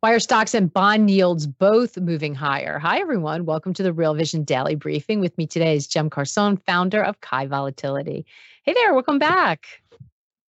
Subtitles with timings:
[0.00, 2.78] Why are stocks and bond yields both moving higher?
[2.78, 3.46] Hi, everyone.
[3.46, 5.18] Welcome to the Real Vision Daily Briefing.
[5.18, 8.24] With me today is Cem Karsan, founder of Kai Volatility.
[8.62, 9.66] Hey there, welcome back.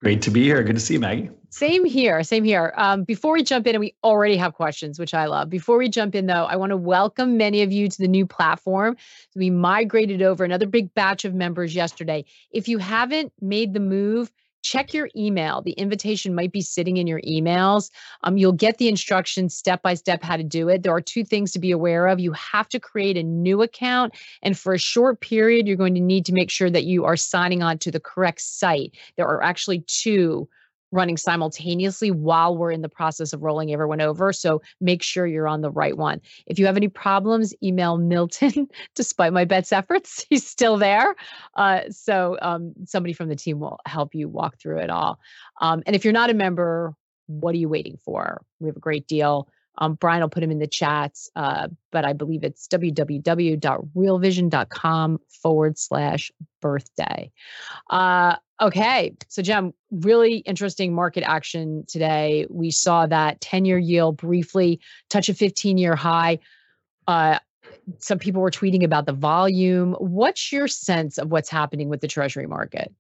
[0.04, 0.62] Great to be here.
[0.62, 1.32] Good to see you, Maggie.
[1.50, 2.24] Same here.
[2.24, 2.72] Same here.
[2.78, 5.50] Um, before we jump in, and we already have questions, which I love.
[5.50, 8.28] Before we jump in, though, I want to welcome many of you to the new
[8.28, 8.96] platform.
[9.36, 12.26] We migrated over another big batch of members yesterday.
[12.52, 15.62] If you haven't made the move, check your email.
[15.62, 17.90] The invitation might be sitting in your emails.
[18.23, 20.84] Um, you'll get the instructions step by step how to do it.
[20.84, 22.20] There are two things to be aware of.
[22.20, 26.02] You have to create a new account, and for a short period, you're going to
[26.02, 28.95] need to make sure that you are signing on to the correct site.
[29.18, 30.48] There are actually two
[30.92, 34.34] running simultaneously while we're in the process of rolling everyone over.
[34.34, 36.22] So make sure you're on the right one.
[36.45, 40.25] If you have any problems, email Milton, despite my best efforts.
[40.30, 41.16] He's still there.
[41.56, 45.19] Uh, so um, somebody from the team will help you walk through it all.
[45.62, 46.94] Um, and if you're not a member,
[47.28, 48.42] what are you waiting for?
[48.59, 49.47] We have a great deal.
[49.78, 55.80] Um, Brian will put him in the chats, uh, but I believe it's www.realvision.com forward
[55.80, 56.31] slash
[56.62, 57.31] birthday.
[57.89, 59.16] Uh, Okay.
[59.28, 62.46] So, Cem, really interesting market action today.
[62.50, 66.40] We saw that 10 year yield briefly touch a 15 year high.
[67.08, 67.40] Uh,
[67.97, 69.94] some people were tweeting about the volume.
[69.94, 72.94] What's your sense of what's happening with the Treasury market?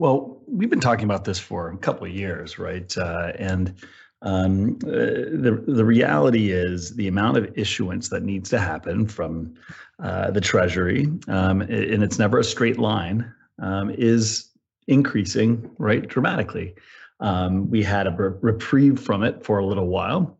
[0.00, 2.96] Well, we've been talking about this for a couple of years, right?
[2.98, 3.74] Uh, and
[4.22, 9.54] um, uh, the the reality is the amount of issuance that needs to happen from
[10.02, 14.51] uh, the Treasury, um, and it's never a straight line, um, is
[14.88, 16.74] increasing right dramatically.
[17.20, 20.38] Um, we had a reprieve from it for a little while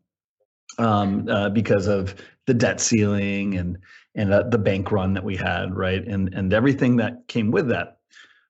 [0.78, 2.14] um, uh, because of
[2.46, 3.78] the debt ceiling and
[4.14, 7.68] and uh, the bank run that we had, right, and and everything that came with
[7.68, 7.98] that,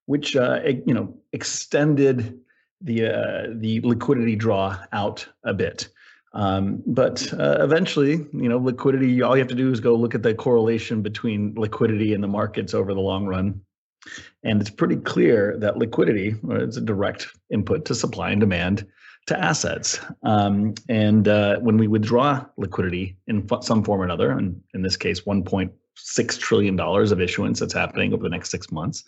[0.07, 2.41] which uh, you know extended
[2.81, 5.89] the uh, the liquidity draw out a bit.
[6.35, 9.21] Um, but uh, eventually, you know, liquidity.
[9.23, 12.29] All you have to do is go look at the correlation between liquidity and the
[12.29, 13.61] markets over the long run,
[14.43, 18.87] and it's pretty clear that liquidity is a direct input to supply and demand
[19.27, 20.01] to assets.
[20.23, 24.97] Um, and uh, when we withdraw liquidity in some form or another, and in this
[24.97, 29.05] case, $1.6 trillion of issuance that's happening over the next six months,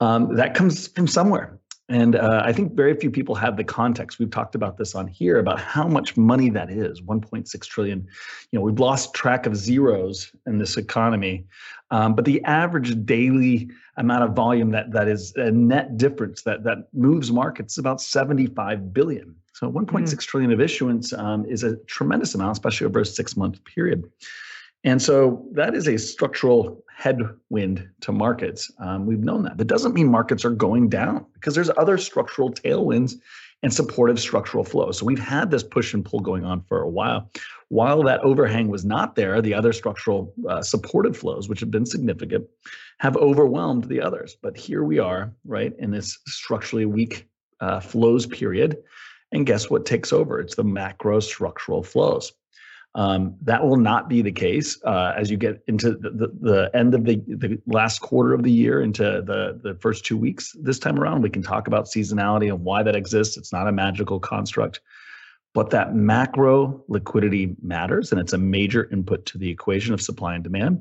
[0.00, 1.58] um, that comes from somewhere.
[1.90, 4.18] And uh, I think very few people have the context.
[4.18, 8.06] We've talked about this on here about how much money that is 1.6 trillion.
[8.50, 11.44] You know, we've lost track of zeros in this economy.
[11.94, 16.64] Um, but the average daily amount of volume that that is a net difference that
[16.64, 19.36] that moves markets is about 75 billion.
[19.52, 20.26] So 1.6 mm.
[20.26, 24.10] trillion of issuance um, is a tremendous amount, especially over a six month period.
[24.82, 28.72] And so that is a structural headwind to markets.
[28.80, 29.58] Um, we've known that.
[29.58, 33.14] That doesn't mean markets are going down because there's other structural tailwinds
[33.64, 34.92] and supportive structural flow.
[34.92, 37.30] So we've had this push and pull going on for a while.
[37.68, 41.86] While that overhang was not there, the other structural uh, supportive flows, which have been
[41.86, 42.46] significant,
[42.98, 44.36] have overwhelmed the others.
[44.42, 47.26] But here we are, right, in this structurally weak
[47.60, 48.76] uh, flows period.
[49.32, 50.40] And guess what takes over?
[50.40, 52.34] It's the macro structural flows.
[52.96, 56.70] Um, that will not be the case uh, as you get into the, the, the,
[56.74, 60.54] end of the, the last quarter of the year, into the, the first two weeks
[60.60, 61.22] this time around.
[61.22, 63.36] We can talk about seasonality and why that exists.
[63.36, 64.80] It's not a magical construct,
[65.54, 70.36] but that macro liquidity matters, and it's a major input to the equation of supply
[70.36, 70.80] and demand.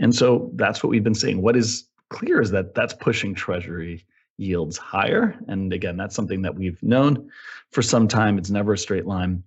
[0.00, 1.40] And so that's what we've been saying.
[1.40, 4.04] What is clear is that that's pushing Treasury
[4.38, 5.38] yields higher.
[5.46, 7.30] And again, that's something that we've known
[7.70, 8.38] for some time.
[8.38, 9.44] It's never a straight line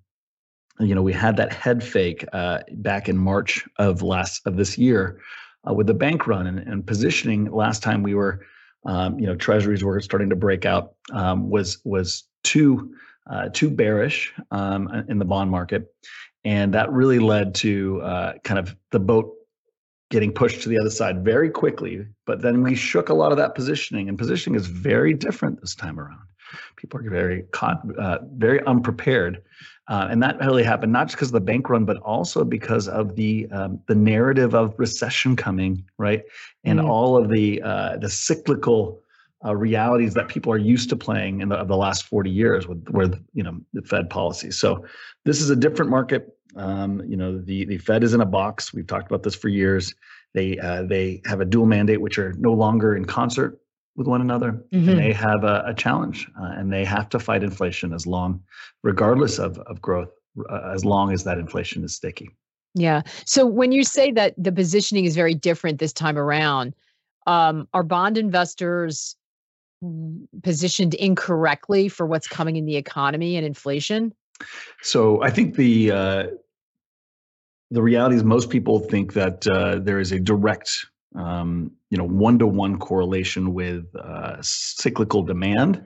[0.80, 4.78] you know, we had that head fake uh, back in March of last of this
[4.78, 5.20] year
[5.68, 7.52] uh, with the bank run and, and, positioning.
[7.52, 8.46] Last time we were,
[8.86, 12.94] um, you know, treasuries were starting to break out um, was was too
[13.30, 15.94] uh, too bearish um, in the bond market,
[16.46, 19.34] and that really led to uh, kind of the boat
[20.10, 22.06] getting pushed to the other side very quickly.
[22.26, 25.76] But then we shook a lot of that positioning, and positioning is very different this
[25.76, 26.22] time around.
[26.78, 29.42] People are very caught, uh, very unprepared.
[29.88, 32.90] Uh, and that really happened not just because of the bank run, but also because
[32.90, 36.24] of the um, the narrative of recession coming, right,
[36.66, 36.90] and mm-hmm.
[36.90, 39.02] all of the uh, the cyclical
[39.46, 42.86] uh, realities that people are used to playing in the, the last 40 years with
[42.90, 44.52] with you know the Fed policy.
[44.52, 44.86] So
[45.24, 46.38] this is a different market.
[46.58, 48.74] Um, you know the the Fed is in a box.
[48.74, 49.96] We've talked about this for years.
[50.34, 53.58] They uh, they have a dual mandate, which are no longer in concert
[53.98, 54.88] with one another mm-hmm.
[54.88, 58.42] and they have a, a challenge uh, and they have to fight inflation as long
[58.84, 60.12] regardless of, of growth
[60.50, 62.30] uh, as long as that inflation is sticky.
[62.76, 63.02] Yeah.
[63.26, 66.76] So when you say that the positioning is very different this time around
[67.26, 69.16] um, are bond investors
[70.44, 74.14] positioned incorrectly for what's coming in the economy and inflation?
[74.84, 76.24] So i think the uh,
[77.72, 82.04] the reality is most people think that uh, there is a direct um, you know
[82.04, 85.84] one-to-one correlation with uh, cyclical demand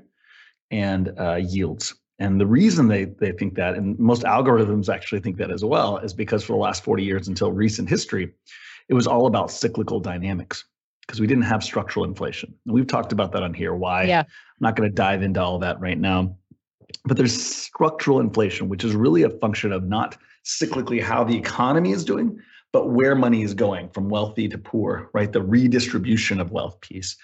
[0.70, 1.94] and uh, yields.
[2.20, 5.98] And the reason they they think that, and most algorithms actually think that as well,
[5.98, 8.32] is because for the last 40 years until recent history,
[8.90, 10.66] it was all about cyclical dynamics
[11.02, 12.54] because we didn't have structural inflation.
[12.66, 13.74] And we've talked about that on here.
[13.74, 14.04] Why?
[14.04, 14.22] Yeah.
[14.22, 14.28] I'm
[14.60, 16.38] not going to dive into all that right now.
[17.06, 21.92] But there's structural inflation, which is really a function of not cyclically how the economy
[21.92, 22.40] is doing,
[22.74, 25.32] but where money is going from wealthy to poor, right?
[25.32, 27.18] The redistribution of wealth piece,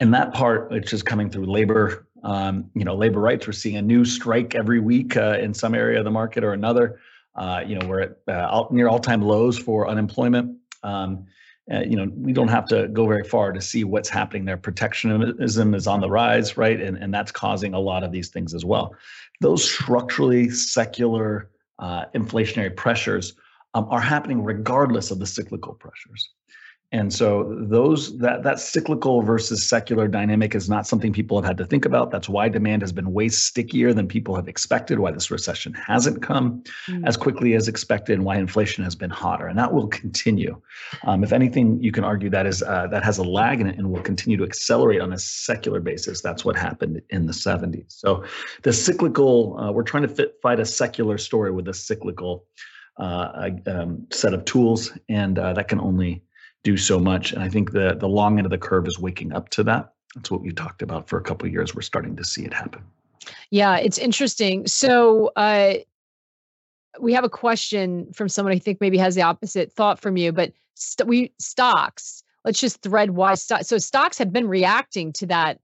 [0.00, 3.46] and that part, which is coming through labor, um, you know, labor rights.
[3.46, 6.52] We're seeing a new strike every week uh, in some area of the market or
[6.52, 7.00] another.
[7.34, 10.56] Uh, you know, we're at uh, near all-time lows for unemployment.
[10.82, 11.26] Um,
[11.72, 14.56] uh, you know, we don't have to go very far to see what's happening there.
[14.56, 16.80] Protectionism is on the rise, right?
[16.80, 18.94] And, and that's causing a lot of these things as well.
[19.40, 23.34] Those structurally secular uh, inflationary pressures
[23.74, 26.30] um, are happening regardless of the cyclical pressures.
[26.92, 31.56] And so those that that cyclical versus secular dynamic is not something people have had
[31.56, 32.10] to think about.
[32.10, 36.20] That's why demand has been way stickier than people have expected, why this recession hasn't
[36.20, 37.02] come mm.
[37.06, 39.46] as quickly as expected, and why inflation has been hotter.
[39.46, 40.60] And that will continue.
[41.04, 43.78] Um, if anything, you can argue that is uh, that has a lag in it
[43.78, 46.20] and will continue to accelerate on a secular basis.
[46.20, 47.86] That's what happened in the 70s.
[47.88, 48.22] So
[48.64, 52.44] the cyclical, uh, we're trying to fit, fight a secular story with a cyclical
[52.98, 56.22] uh, um, set of tools, and uh, that can only
[56.62, 57.32] do so much.
[57.32, 59.92] And I think the the long end of the curve is waking up to that.
[60.14, 61.74] That's what we talked about for a couple years.
[61.74, 62.82] We're starting to see it happen.
[63.50, 64.66] Yeah, it's interesting.
[64.66, 65.74] So uh,
[67.00, 70.32] we have a question from someone I think maybe has the opposite thought from you,
[70.32, 72.22] but st- we stocks.
[72.44, 73.62] Let's just thread why stock.
[73.62, 75.60] So stocks have been reacting to that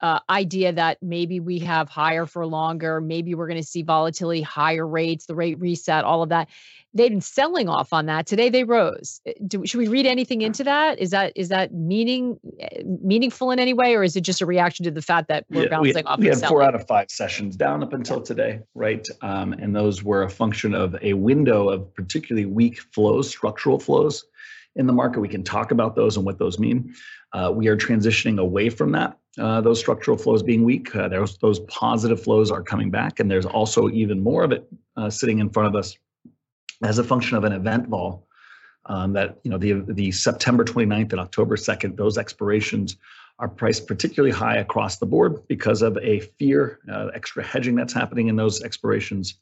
[0.00, 4.42] uh, idea that maybe we have higher for longer, maybe we're going to see volatility,
[4.42, 6.48] higher rates, the rate reset, all of that.
[6.92, 8.26] They've been selling off on that.
[8.26, 9.20] Today they rose.
[9.26, 10.98] Eh, do, should we read anything into that?
[10.98, 14.46] Is that is that meaning eh, meaningful in any way, or is it just a
[14.46, 16.18] reaction to the fact that we're yeah, bouncing we, off?
[16.18, 16.54] We had selling?
[16.54, 19.06] four out of five sessions down up until today, right?
[19.22, 24.24] Um, and those were a function of a window of particularly weak flows, structural flows
[24.76, 25.20] in the market.
[25.20, 26.94] We can talk about those and what those mean.
[27.32, 29.18] Uh, we are transitioning away from that.
[29.38, 33.30] Uh, those structural flows being weak, uh, those those positive flows are coming back, and
[33.30, 35.96] there's also even more of it uh, sitting in front of us
[36.82, 38.26] as a function of an event vol.
[38.88, 42.96] Um, that you know the the September 29th and October 2nd, those expirations
[43.38, 47.92] are priced particularly high across the board because of a fear, uh, extra hedging that's
[47.92, 49.38] happening in those expirations.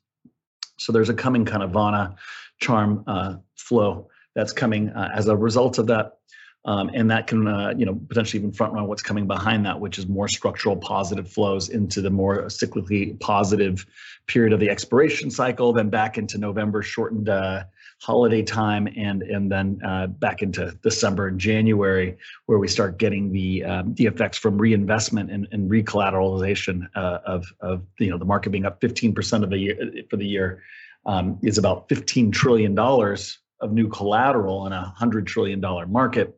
[0.79, 2.17] So there's a coming kind of Vanna
[2.61, 6.19] charm uh, flow that's coming uh, as a result of that.
[6.67, 9.81] Um, and that can, uh, you know, potentially even front run what's coming behind that,
[9.81, 13.85] which is more structural positive flows into the more cyclically positive
[14.27, 17.65] period of the expiration cycle, then back into November shortened uh,
[18.01, 22.17] holiday time, and and then uh, back into December and January,
[22.47, 27.45] where we start getting the um, the effects from reinvestment and, and recollateralization uh, of
[27.61, 30.63] of you know the market being up 15% of the year for the year
[31.05, 36.37] um, is about 15 trillion dollars of new collateral in a hundred trillion dollar market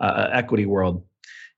[0.00, 1.04] uh, uh, equity world.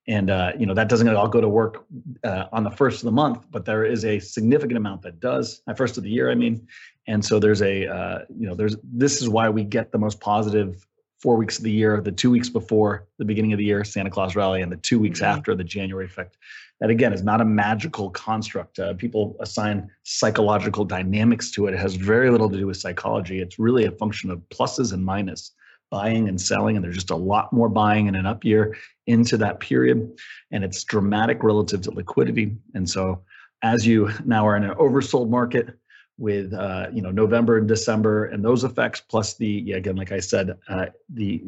[0.09, 1.85] And uh, you know that doesn't all go to work
[2.25, 5.63] uh, on the first of the month but there is a significant amount that does
[5.69, 6.67] at first of the year i mean.
[7.07, 10.21] And so there's a uh, you know there's this is why we get the most
[10.21, 10.87] positive
[11.21, 14.11] four weeks of the year the two weeks before the beginning of the year santa
[14.11, 15.37] claus rally and the two weeks mm-hmm.
[15.37, 16.37] after the january effect
[16.81, 18.79] that again is not a magical construct.
[18.79, 21.75] Uh, people assign psychological dynamics to it.
[21.75, 23.41] It has very little to do with psychology.
[23.41, 25.53] It's really a function of pluses and minus,
[25.91, 26.77] buying and selling.
[26.77, 30.11] And there's just a lot more buying in an up year into that period.
[30.51, 32.57] And it's dramatic relative to liquidity.
[32.75, 33.23] And so
[33.63, 35.77] as you now are in an oversold market,
[36.21, 40.13] with uh, you know November and December and those effects, plus the yeah, again, like
[40.13, 41.43] I said, uh, the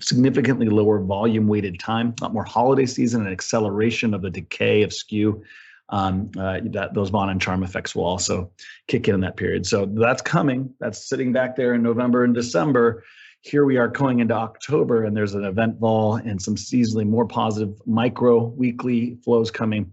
[0.00, 4.82] significantly lower volume weighted time, a lot more holiday season, and acceleration of the decay
[4.82, 5.42] of skew.
[5.90, 8.50] Um, uh, that those vanna and charm effects will also
[8.88, 9.64] kick in in that period.
[9.64, 10.74] So that's coming.
[10.80, 13.04] That's sitting back there in November and December.
[13.40, 17.26] Here we are going into October, and there's an event vol and some seasonally more
[17.26, 19.90] positive micro weekly flows coming.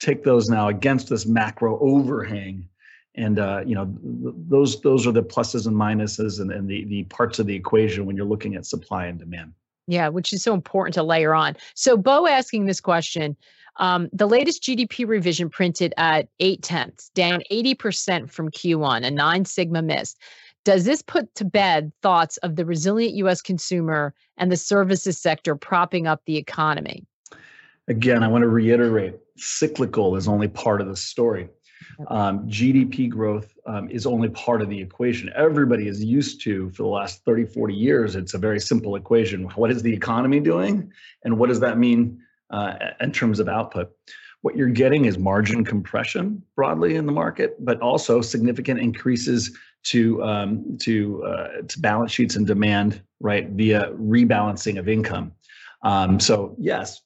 [0.00, 2.68] Take those now against this macro overhang
[3.14, 3.86] and uh, you know
[4.22, 7.54] th- those those are the pluses and minuses and, and the the parts of the
[7.54, 9.52] equation when you're looking at supply and demand.
[9.86, 11.56] Yeah which is so important to layer on.
[11.74, 13.36] So bo asking this question
[13.76, 19.44] um, the latest gdp revision printed at 8 tenths down 80% from q1 a nine
[19.44, 20.16] sigma miss.
[20.64, 25.54] Does this put to bed thoughts of the resilient us consumer and the services sector
[25.56, 27.04] propping up the economy?
[27.86, 31.48] Again i want to reiterate cyclical is only part of the story
[32.08, 35.30] um, GDP growth um, is only part of the equation.
[35.34, 39.44] Everybody is used to, for the last 30, 40 years, it's a very simple equation.
[39.50, 40.92] What is the economy doing?
[41.24, 43.90] And what does that mean uh, in terms of output?
[44.42, 50.22] What you're getting is margin compression broadly in the market, but also significant increases to
[50.22, 55.32] um, to uh, to balance sheets and demand, right, via rebalancing of income.
[55.82, 57.00] Um, so yes,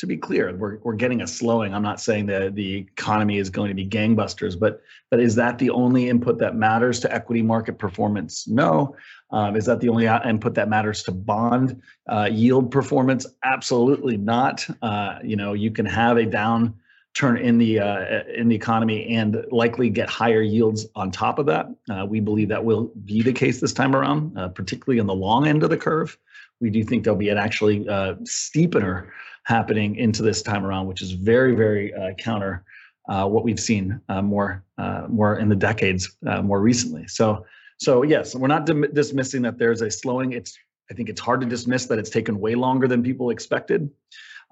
[0.00, 1.74] to be clear, we're, we're getting a slowing.
[1.74, 5.58] I'm not saying that the economy is going to be gangbusters, but but is that
[5.58, 8.48] the only input that matters to equity market performance?
[8.48, 8.96] No.
[9.30, 13.26] Um, is that the only input that matters to bond uh, yield performance?
[13.44, 14.66] Absolutely not.
[14.80, 19.44] Uh, you know, you can have a downturn in the uh, in the economy and
[19.50, 21.66] likely get higher yields on top of that.
[21.90, 25.14] Uh, we believe that will be the case this time around, uh, particularly on the
[25.14, 26.16] long end of the curve.
[26.60, 29.10] We do think there'll be an actually uh, steepener
[29.44, 32.64] happening into this time around, which is very, very uh, counter
[33.08, 37.06] uh, what we've seen uh, more, uh, more in the decades uh, more recently.
[37.08, 37.44] So,
[37.78, 40.32] so yes, we're not dim- dismissing that there's a slowing.
[40.32, 40.56] It's,
[40.90, 43.90] I think it's hard to dismiss that it's taken way longer than people expected.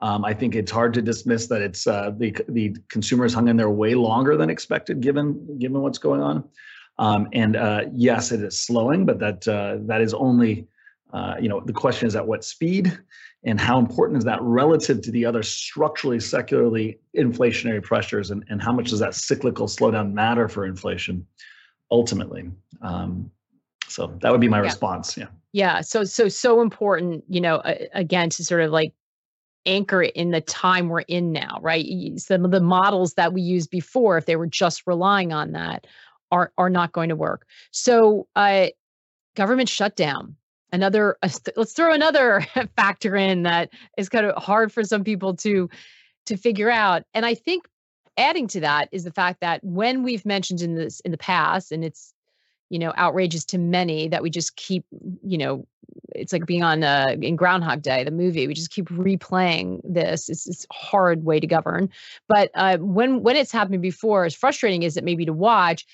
[0.01, 3.57] Um, I think it's hard to dismiss that it's uh, the the consumers hung in
[3.57, 6.45] there way longer than expected, given given what's going on.
[6.99, 7.57] Um, and
[7.93, 9.41] yes, it is slowing, but that
[9.89, 10.69] that is only
[11.41, 12.97] you know the question is at what speed
[13.45, 18.61] and how important is that relative to the other structurally secularly inflationary pressures and, and
[18.61, 21.27] how much does that cyclical slowdown matter for inflation
[21.91, 22.51] ultimately?
[22.83, 23.31] Um,
[23.87, 24.65] so that would be my yeah.
[24.65, 25.27] response yeah.
[25.53, 28.93] Yeah so so so important you know uh, again to sort of like
[29.67, 31.87] anchor it in the time we're in now right?
[32.17, 35.87] Some of the models that we used before if they were just relying on that
[36.31, 37.47] are are not going to work.
[37.71, 38.67] So uh
[39.37, 40.37] government shutdown
[40.73, 41.17] another
[41.57, 42.45] let's throw another
[42.77, 45.69] factor in that is kind of hard for some people to
[46.27, 47.05] to figure out.
[47.15, 47.67] And i think
[48.17, 51.71] adding to that is the fact that when we've mentioned in this in the past
[51.73, 52.13] and it's
[52.69, 54.85] you know outrageous to many that we just keep
[55.23, 55.65] you know
[56.15, 60.29] it's like being on uh, in groundhog day the movie we just keep replaying this.
[60.29, 61.89] It's, it's hard way to govern.
[62.29, 65.87] But uh, when when it's happened before as frustrating as it may be to watch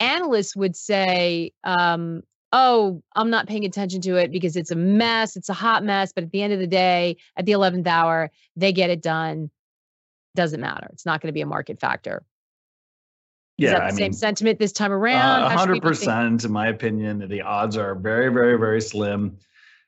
[0.00, 2.22] analysts would say um,
[2.54, 6.12] oh, I'm not paying attention to it because it's a mess, it's a hot mess.
[6.12, 9.50] But at the end of the day, at the 11th hour, they get it done.
[10.36, 10.88] Doesn't matter.
[10.92, 12.22] It's not going to be a market factor.
[13.58, 15.50] Is yeah, that the I same mean, sentiment this time around?
[15.50, 17.28] hundred uh, percent, in my opinion.
[17.28, 19.36] The odds are very, very, very slim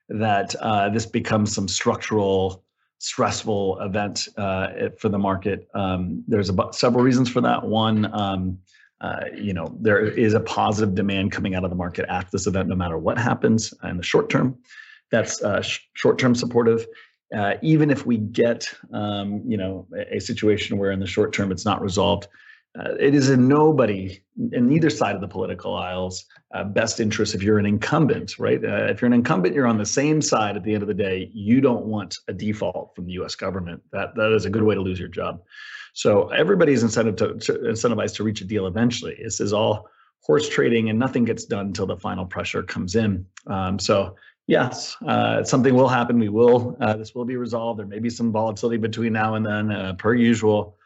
[0.08, 2.64] that uh, this becomes some structural,
[2.98, 4.68] stressful event uh,
[4.98, 5.68] for the market.
[5.74, 7.64] Um, there's about several reasons for that.
[7.64, 8.58] One, um,
[9.00, 12.46] uh, you know, there is a positive demand coming out of the market after this
[12.46, 14.58] event, no matter what happens in the short term.
[15.10, 16.86] That's uh, sh- short-term supportive.
[17.36, 21.32] Uh, even if we get, um, you know, a, a, situation where in the short
[21.32, 22.28] term it's not resolved,
[22.78, 24.20] uh, it is in nobody,
[24.52, 26.24] in neither side of the political aisles,
[26.54, 28.62] uh, best interest if you're an incumbent, right?
[28.62, 31.30] if you're an incumbent, you're on the same side at the end of the day.
[31.32, 33.34] You don't want a default from the U.S.
[33.34, 33.82] government.
[33.92, 35.42] That that is a good way to lose your job.
[35.96, 39.18] So everybody's incentive to, to, incentivized to reach a deal eventually.
[39.22, 39.88] This is all
[40.20, 43.24] horse trading, and nothing gets done until the final pressure comes in.
[43.46, 44.14] Um, so
[44.46, 46.18] yes, uh, something will happen.
[46.18, 46.76] We will.
[46.82, 47.78] Uh, this will be resolved.
[47.80, 50.76] There may be some volatility between now and then, uh, per usual.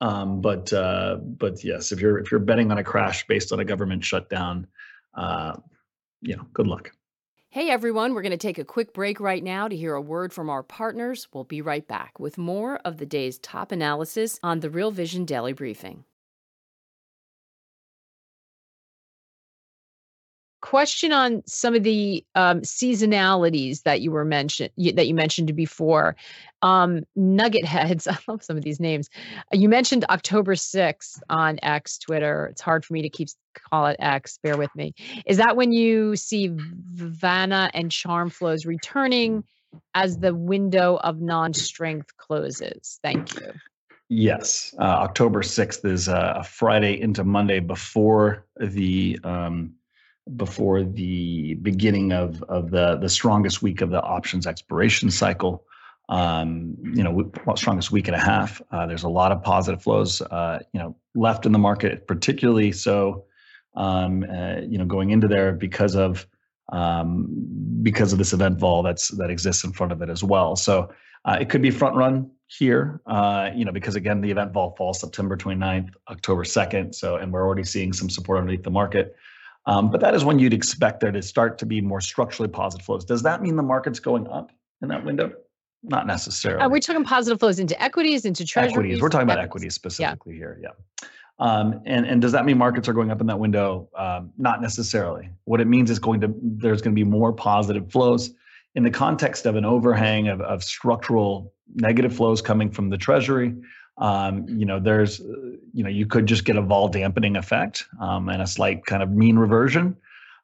[0.00, 3.60] Um, but uh, but yes, if you're if you're betting on a crash based on
[3.60, 4.66] a government shutdown,
[5.12, 5.56] uh,
[6.22, 6.90] you know, good luck.
[7.50, 10.34] Hey everyone, we're going to take a quick break right now to hear a word
[10.34, 11.28] from our partners.
[11.32, 15.24] We'll be right back with more of the day's top analysis on the Real Vision
[15.24, 16.04] Daily Briefing.
[20.68, 26.14] Question on some of the um, seasonalities that you were mentioned that you mentioned before.
[26.60, 28.06] Um, nugget heads.
[28.06, 29.08] I love some of these names.
[29.50, 32.48] You mentioned October 6th on X Twitter.
[32.50, 33.28] It's hard for me to keep
[33.70, 34.38] call it X.
[34.42, 34.92] Bear with me.
[35.24, 39.44] Is that when you see Vanna and Charm flows returning
[39.94, 42.98] as the window of non-strength closes?
[43.02, 43.52] Thank you.
[44.10, 49.72] Yes, uh, October sixth is uh, a Friday into Monday before the um,
[50.36, 55.64] before the beginning of of the the strongest week of the options expiration cycle.
[56.10, 58.62] Um, you know, strongest week and a half.
[58.70, 60.22] Uh, there's a lot of positive flows.
[60.22, 63.24] Uh, you know, left in the market, particularly so.
[63.74, 66.26] Um, uh, you know, going into there because of
[66.72, 67.28] um,
[67.82, 70.56] because of this event vol that's that exists in front of it as well.
[70.56, 70.90] So
[71.24, 74.74] uh, it could be front run here, uh, you know, because again, the event vol
[74.76, 76.94] falls September 29th, October 2nd.
[76.94, 79.14] So, and we're already seeing some support underneath the market.
[79.68, 82.86] Um, but that is when you'd expect there to start to be more structurally positive
[82.86, 83.04] flows.
[83.04, 85.30] Does that mean the market's going up in that window?
[85.82, 86.62] Not necessarily.
[86.62, 88.72] Are we talking positive flows into equities, into treasuries?
[88.72, 89.02] Equities.
[89.02, 90.38] We're talking about equities specifically yeah.
[90.38, 90.60] here.
[90.62, 91.06] Yeah.
[91.38, 93.88] Um, and and does that mean markets are going up in that window?
[93.96, 95.28] Um, not necessarily.
[95.44, 98.30] What it means is going to there's going to be more positive flows
[98.74, 103.54] in the context of an overhang of, of structural negative flows coming from the treasury
[103.98, 108.28] um, you know there's you know you could just get a vol dampening effect um,
[108.28, 109.96] and a slight kind of mean reversion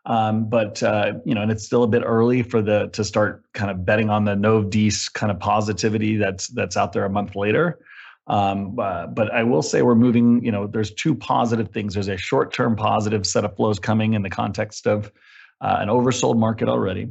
[0.06, 3.44] um, but uh, you know and it's still a bit early for the to start
[3.52, 7.10] kind of betting on the nov Dece kind of positivity that's that's out there a
[7.10, 7.78] month later
[8.26, 11.94] um, uh, but I will say we're moving, you know, there's two positive things.
[11.94, 15.12] There's a short term positive set of flows coming in the context of
[15.60, 17.10] uh, an oversold market already.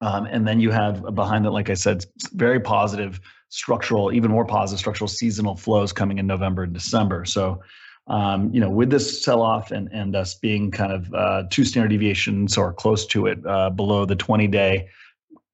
[0.00, 3.20] Um, and then you have behind that, like I said, very positive
[3.54, 7.24] structural, even more positive structural seasonal flows coming in November and December.
[7.24, 7.62] So,
[8.08, 11.88] um, you know, with this sell-off and and us being kind of uh, two standard
[11.88, 14.88] deviations or close to it uh, below the 20-day,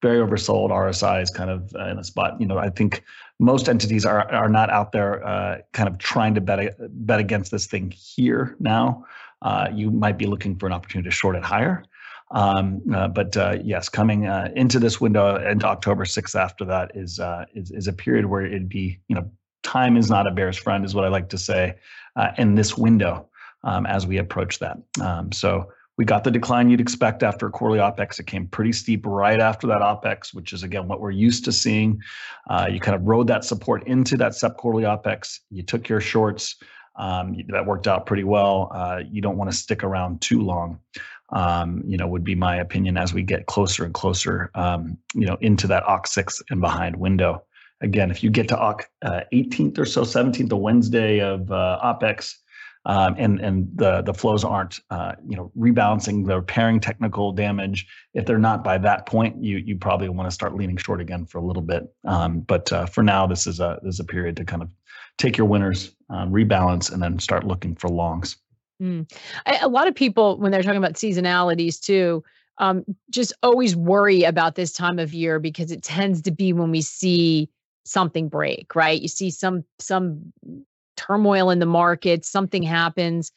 [0.01, 2.41] very oversold RSI is kind of uh, in a spot.
[2.41, 3.03] You know, I think
[3.39, 7.51] most entities are are not out there uh, kind of trying to bet bet against
[7.51, 9.05] this thing here now.
[9.43, 11.83] Uh, you might be looking for an opportunity to short it higher.
[12.31, 16.91] Um, uh, but uh, yes, coming uh, into this window and October 6th after that
[16.95, 19.29] is, uh, is, is a period where it'd be, you know,
[19.63, 21.75] time is not a bear's friend, is what I like to say
[22.15, 23.27] uh, in this window
[23.63, 24.77] um, as we approach that.
[25.01, 28.19] Um, so we got the decline you'd expect after quarterly OPEX.
[28.19, 31.51] It came pretty steep right after that OPEX, which is again what we're used to
[31.51, 32.01] seeing.
[32.49, 35.39] Uh, you kind of rode that support into that SEP quarterly OPEX.
[35.49, 36.55] You took your shorts.
[36.97, 38.69] Um, that worked out pretty well.
[38.73, 40.79] Uh, you don't want to stick around too long
[41.31, 45.25] um, you know, would be my opinion as we get closer and closer, um, you
[45.25, 47.43] know, into that OC 6 and behind window.
[47.81, 51.79] Again, if you get to OC uh, 18th or so, 17th, the Wednesday of uh,
[51.83, 52.35] OPEX,
[52.85, 57.85] um, and and the the flows aren't uh, you know rebalancing, they're repairing technical damage.
[58.15, 61.25] If they're not by that point, you you probably want to start leaning short again
[61.25, 61.93] for a little bit.
[62.05, 64.69] Um, but uh, for now, this is a this is a period to kind of
[65.19, 68.37] take your winners, um, rebalance, and then start looking for longs.
[68.81, 69.11] Mm.
[69.61, 72.23] A lot of people, when they're talking about seasonalities too,
[72.57, 76.71] um, just always worry about this time of year because it tends to be when
[76.71, 77.49] we see
[77.85, 79.01] something break, right?
[79.01, 80.33] You see some some
[80.97, 83.31] turmoil in the market, something happens.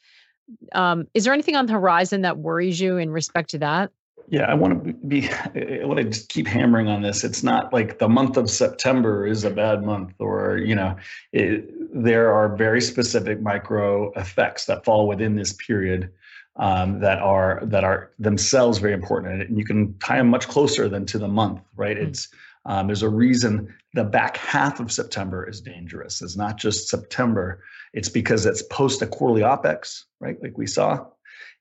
[0.73, 3.91] Um, is there anything on the horizon that worries you in respect to that?
[4.27, 5.29] Yeah, I want to be.
[5.55, 7.23] I want to just keep hammering on this.
[7.23, 10.95] It's not like the month of September is a bad month, or you know,
[11.31, 16.11] it, there are very specific micro effects that fall within this period
[16.57, 20.89] um, that are that are themselves very important, and you can tie them much closer
[20.89, 21.61] than to the month.
[21.75, 21.97] Right?
[21.97, 22.07] Mm-hmm.
[22.07, 22.27] It's
[22.65, 26.21] um, there's a reason the back half of September is dangerous.
[26.21, 27.63] It's not just September.
[27.93, 30.41] It's because it's post a quarterly opex, right?
[30.41, 31.05] Like we saw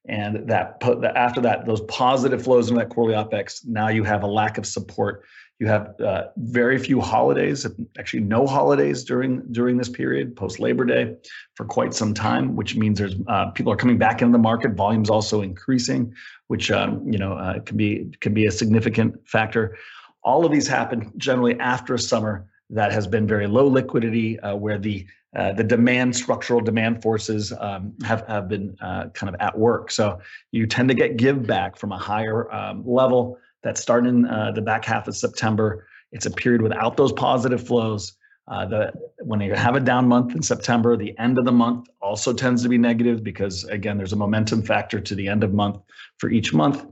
[0.07, 0.83] and that
[1.17, 4.67] after that those positive flows in that quarterly opex now you have a lack of
[4.67, 5.25] support.
[5.61, 7.67] You have uh, very few holidays
[7.99, 11.17] actually no holidays during during this period post labor day
[11.55, 14.73] for quite some time which means there's uh, people are coming back into the market.
[14.73, 16.13] Volumes also increasing
[16.49, 19.77] which um, you know uh, can be can be a significant factor.
[20.23, 22.47] All of these happen generally after a summer.
[22.71, 25.07] That has been very low liquidity uh, where the
[25.37, 29.91] uh, the demand structural demand forces um, have have been uh, kind of at work.
[29.91, 30.21] So
[30.53, 34.53] you tend to get give back from a higher um, level that start in uh,
[34.53, 35.87] the back half of September.
[36.13, 38.17] It's a period without those positive flows.
[38.47, 41.89] Uh, the when you have a down month in September, the end of the month
[42.01, 45.53] also tends to be negative because again, there's a momentum factor to the end of
[45.53, 45.79] month
[46.19, 46.87] for each month,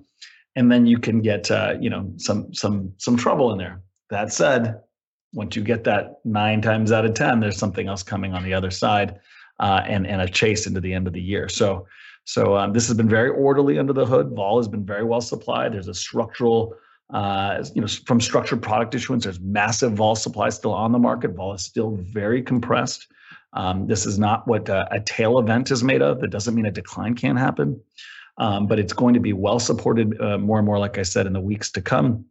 [0.57, 3.83] and then you can get uh, you know some some some trouble in there.
[4.09, 4.81] That said,
[5.33, 8.55] once you get that nine times out of ten, there's something else coming on the
[8.55, 9.21] other side,
[9.61, 11.49] uh, and and a chase into the end of the year.
[11.49, 11.87] So
[12.25, 14.31] So um, this has been very orderly under the hood.
[14.31, 15.73] Vol has been very well supplied.
[15.73, 16.75] There's a structural,
[17.13, 21.33] uh, you know, from structured product issuance, there's massive vol supply still on the market.
[21.33, 23.09] Vol is still very compressed.
[23.55, 26.21] Um, this is not what uh, a tail event is made of.
[26.21, 27.81] That doesn't mean a decline can't happen,
[28.39, 31.27] um, but it's going to be well supported uh, more and more, like I said,
[31.27, 32.25] in the weeks to come.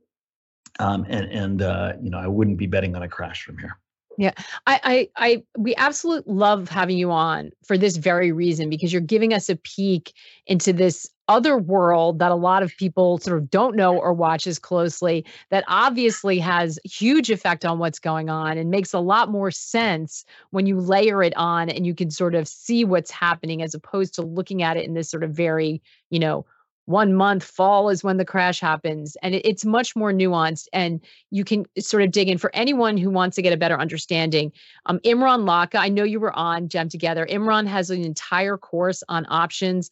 [0.80, 3.78] Um, and and uh, you know, I wouldn't be betting on a crash from here.
[4.18, 4.34] Yeah,
[4.68, 9.02] I, I, I, we absolutely love having you on for this very reason because you're
[9.02, 10.14] giving us a peek
[10.48, 14.48] into this other world that a lot of people sort of don't know or watch
[14.48, 19.32] as closely that obviously has huge effect on what's going on and makes a lot
[19.32, 23.62] more sense when you layer it on and you can sort of see what's happening
[23.62, 26.46] as opposed to looking at it in this sort of very, you know,
[26.92, 29.18] one month fall is when the crash happens.
[29.24, 32.38] And it, it's much more nuanced and you can sort of dig in.
[32.38, 34.52] For anyone who wants to get a better understanding
[34.86, 37.26] um, imran lakha i know you were on Cem together.
[37.30, 39.92] Imran has an entire course on options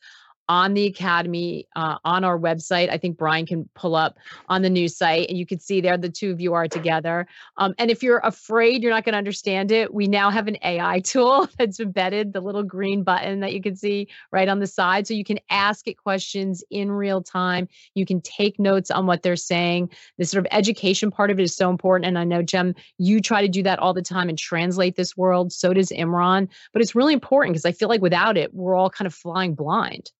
[0.49, 2.89] on the academy uh, on our website.
[2.89, 4.17] I think brian can pull up
[4.49, 7.27] on the news site and you can see there the two of you are together.
[7.57, 10.57] Um, and if you're afraid you're not going to understand it we now have an
[10.63, 14.67] ai tool that's embedded the little green button that you can see right on the
[14.67, 15.07] side.
[15.07, 17.67] So you can ask it questions in real time.
[17.93, 19.89] You can take notes on what they're saying.
[20.17, 22.07] The sort of education part of it is so important.
[22.07, 25.15] And i know Cem you try to do that all the time and translate this
[25.15, 25.53] world.
[25.53, 26.47] So does imran.
[26.73, 29.53] But it's really important because i feel like without it we're all kind of flying
[29.53, 30.11] blind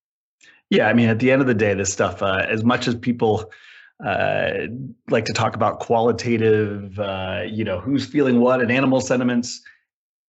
[0.70, 2.96] yeah, I mean, at the end of the day, this stuff, uh, as much as
[2.96, 3.52] people
[4.06, 4.52] uh,
[5.10, 9.62] like to talk about qualitative, uh, you know, who's feeling what and animal sentiments,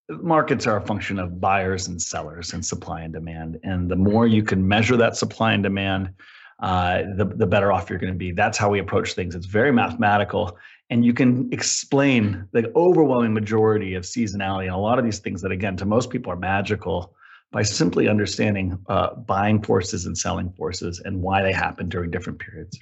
[0.08, 3.60] markets are a function of buyers and sellers and supply and demand.
[3.62, 6.12] And the more you can measure that supply and demand,
[6.60, 8.32] uh, the, the better off you're going to be.
[8.32, 9.34] That's how we approach things.
[9.34, 10.58] It's very mathematical.
[10.88, 15.42] And you can explain the overwhelming majority of seasonality and a lot of these things
[15.42, 17.14] that, again, to most people are magical
[17.52, 22.38] by simply understanding uh, buying forces and selling forces and why they happen during different
[22.38, 22.78] periods.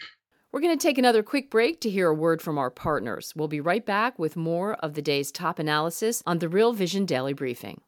[0.52, 3.33] We're going to take another quick break to hear a word from our partners.
[3.37, 7.04] We'll be right back with more of the day's top analysis on the Real Vision
[7.04, 7.83] Daily Briefing.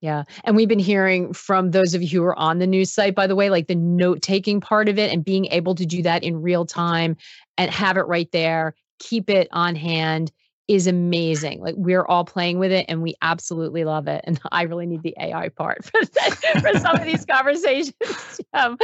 [0.00, 0.24] Yeah.
[0.44, 3.26] And we've been hearing from those of you who are on the news site, by
[3.26, 6.24] the way, like the note taking part of it and being able to do that
[6.24, 7.18] in real time
[7.58, 10.32] and have it right there, keep it on hand
[10.70, 11.60] is amazing.
[11.60, 14.22] Like we're all playing with it and we absolutely love it.
[14.22, 16.00] And I really need the AI part for,
[16.60, 17.94] for some of these conversations.
[18.52, 18.78] Um,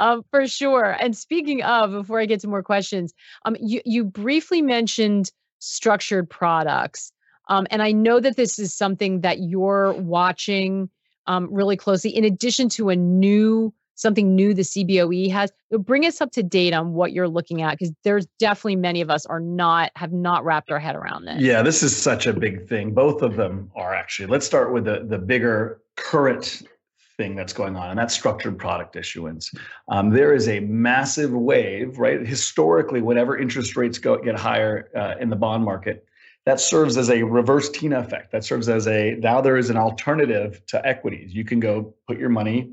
[0.00, 0.96] um, for sure.
[0.98, 3.12] And speaking of, before I get to more questions,
[3.44, 7.12] um, you, you briefly mentioned structured products.
[7.48, 10.88] Um, and I know that this is something that you're watching
[11.26, 15.52] um, really closely, in addition to a new something new the CBOE has.
[15.70, 19.10] Bring us up to date on what you're looking at because there's definitely many of
[19.10, 21.40] us are not have not wrapped our head around this.
[21.40, 22.92] Yeah, this is such a big thing.
[22.92, 24.26] Both of them are actually.
[24.26, 26.62] Let's start with the the bigger current
[27.16, 29.52] thing that's going on, and that's structured product issuance.
[29.88, 32.26] Um, there is a massive wave, right?
[32.26, 36.06] Historically, whenever interest rates go get higher uh, in the bond market,
[36.44, 38.32] that serves as a reverse Tina effect.
[38.32, 41.34] That serves as a now there is an alternative to equities.
[41.34, 42.72] You can go put your money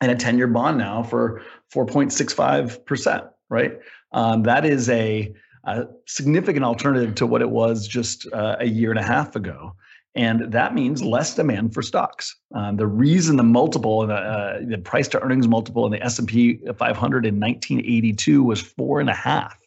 [0.00, 3.78] and a 10 year bond now for 4.65%, right?
[4.12, 5.32] Um, that is a,
[5.64, 9.74] a, significant alternative to what it was just uh, a year and a half ago.
[10.16, 12.34] And that means less demand for stocks.
[12.52, 16.56] Um, the reason the multiple, the, uh, the price to earnings multiple in the S&P
[16.76, 19.60] 500 in 1982 was four and a half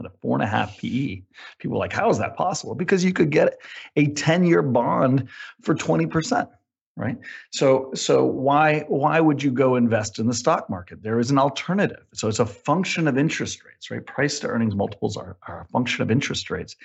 [0.00, 1.20] at a four and a half PE.
[1.58, 2.74] People are like, how is that possible?
[2.74, 3.58] Because you could get
[3.96, 5.28] a 10 year bond
[5.60, 6.48] for 20%
[7.00, 7.16] right?
[7.50, 11.02] So so why why would you go invest in the stock market?
[11.02, 12.04] There is an alternative.
[12.12, 14.04] So it's a function of interest rates right?
[14.04, 16.76] Price to earnings multiples are, are a function of interest rates.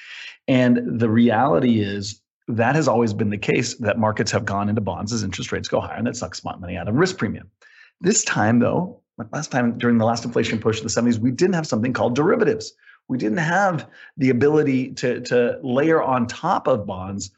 [0.47, 4.81] And the reality is that has always been the case that markets have gone into
[4.81, 7.51] bonds as interest rates go higher and that sucks money out of risk premium.
[7.99, 9.01] This time though
[9.31, 12.15] last time during the last inflation push in the 70s we didn't have something called
[12.15, 12.73] derivatives.
[13.07, 17.31] We didn't have the ability to, to layer on top of bonds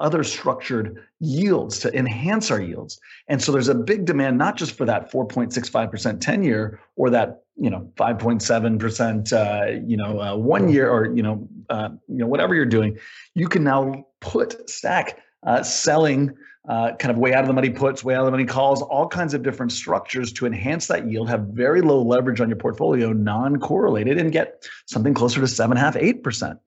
[0.00, 3.00] other structured yields to enhance our yields.
[3.26, 7.42] And so there's a big demand not just for that 4.65% 10 year or that
[7.56, 12.26] you know 5.7% uh, you know uh, one year or you know uh, you know
[12.26, 12.98] whatever you're doing,
[13.34, 16.36] you can now put stack uh, selling
[16.68, 18.82] uh, kind of way out of the money puts, way out of the money calls,
[18.82, 22.58] all kinds of different structures to enhance that yield, have very low leverage on your
[22.58, 26.58] portfolio, non correlated, and get something closer to seven, half, eight percent.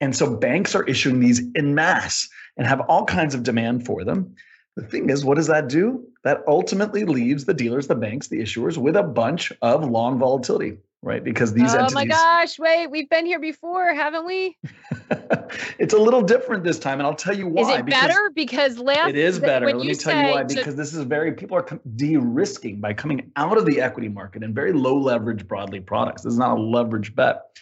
[0.00, 2.28] And so banks are issuing these in mass
[2.60, 4.36] and have all kinds of demand for them.
[4.76, 6.06] The thing is, what does that do?
[6.24, 10.76] That ultimately leaves the dealers, the banks, the issuers with a bunch of long volatility.
[11.00, 11.24] right?
[11.24, 11.94] Because these oh entities.
[11.94, 14.58] my gosh, wait, we've been here before, haven't we?
[15.78, 17.62] it's a little different this time, and I'll tell you why.
[17.62, 18.30] Is it because better?
[18.34, 19.64] Because last It is better.
[19.64, 20.46] Let me tell you why.
[20.46, 24.44] say- Because this is very people are de-risking by coming out of the equity market
[24.44, 26.24] and very low leverage broadly products.
[26.24, 27.56] This is not a leverage bet.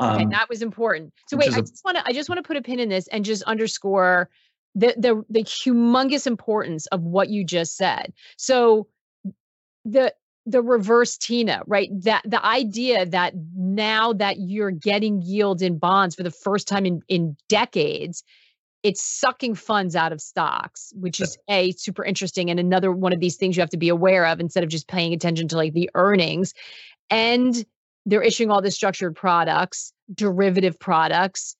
[0.00, 1.12] Okay, Um, that was important.
[1.28, 3.06] So wait, I just want to I just want to put a pin in this
[3.08, 4.30] and just underscore
[4.74, 8.12] the the the humongous importance of what you just said.
[8.36, 8.86] So
[9.84, 10.14] the
[10.46, 11.90] the reverse Tina, right?
[12.02, 16.86] That the idea that now that you're getting yield in bonds for the first time
[16.86, 18.24] in in decades,
[18.82, 23.20] it's sucking funds out of stocks, which is a super interesting and another one of
[23.20, 25.74] these things you have to be aware of instead of just paying attention to like
[25.74, 26.54] the earnings.
[27.10, 27.64] And
[28.10, 31.56] they're issuing all the structured products, derivative products,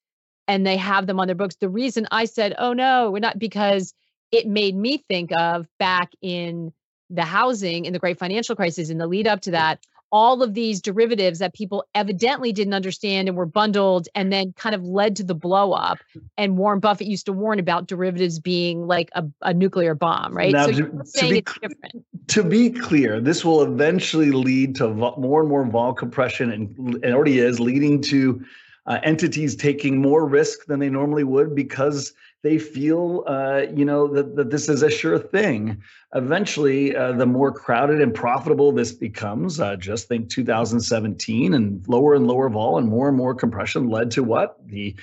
[0.49, 1.55] and they have them on their books.
[1.55, 3.95] The reason I said, oh no, we're not because
[4.33, 6.73] it made me think of back in
[7.09, 9.81] the housing in the great financial crisis in the lead up to that
[10.13, 14.75] all of these derivatives that people evidently didn't understand and were bundled and then kind
[14.75, 15.99] of led to the blow up.
[16.37, 20.53] And warren buffett used to warn about derivatives being like a, a nuclear bomb right?
[20.53, 22.05] Now, so to- to be it's different.
[22.29, 27.05] to be clear, this will eventually lead to vo- more and more vol compression, and
[27.05, 28.45] it already is leading to
[28.87, 32.13] uh, entities taking more risk than they normally would because
[32.43, 35.83] they feel, uh, you know, that, that this is a sure thing.
[36.15, 42.15] Eventually, uh, the more crowded and profitable this becomes, uh, just think 2017 and lower
[42.15, 44.57] and lower vol and more and more compression led to what?
[44.67, 44.97] The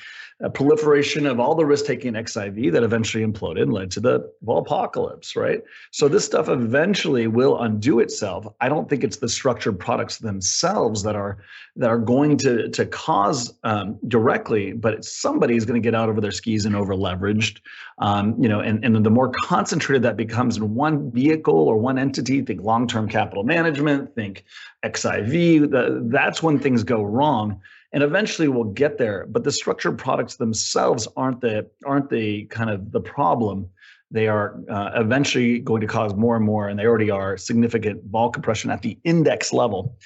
[0.43, 4.31] uh, proliferation of all the risk taking XIV that eventually imploded and led to the
[4.43, 5.63] vol apocalypse, right?
[5.89, 8.45] So this stuff eventually will undo itself.
[8.61, 11.39] I don't think it's the structured products themselves that are
[11.75, 16.07] that are going to to cause um, directly, but somebody is going to get out
[16.07, 17.59] over their skis and over leveraged.
[17.97, 21.97] Um, you know, and, and the more concentrated that becomes in one vehicle or one
[21.97, 24.43] entity, think long term capital management, think
[24.83, 25.71] XIV.
[25.71, 27.59] The, that's when things go wrong
[27.93, 32.69] and eventually we'll get there but the structured products themselves aren't the aren't the kind
[32.69, 33.69] of the problem.
[34.09, 38.03] They are uh, eventually going to cause more and more and they already are significant
[38.05, 39.97] vol compression at the index level.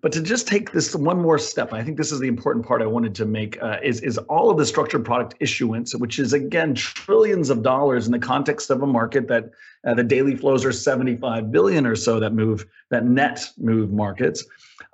[0.00, 2.82] But to just take this one more step i think this is the important part
[2.82, 6.32] i wanted to make uh, is, is all of the structured product issuance which is
[6.32, 9.50] again trillions of dollars in the context of a market that
[9.84, 14.44] uh, the daily flows are 75 billion or so that move that net move markets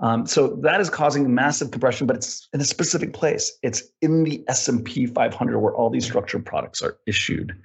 [0.04, 3.50] um, so that is causing massive compression, but it's in a specific place.
[3.62, 7.56] It's in the S&P 500 where all these structured products are issued.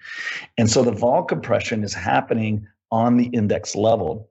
[0.58, 4.30] And so the vol compression is happening on the index level.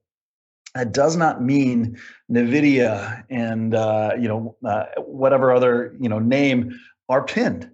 [0.75, 1.99] That does not mean
[2.33, 7.71] Nvidia and uh, you know uh, whatever other you know name are pinned.